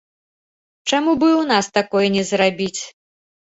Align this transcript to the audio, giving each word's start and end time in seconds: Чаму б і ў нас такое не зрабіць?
Чаму 0.91 1.11
б 1.19 1.29
і 1.29 1.33
ў 1.35 1.43
нас 1.53 1.65
такое 1.77 2.07
не 2.17 2.27
зрабіць? 2.33 2.81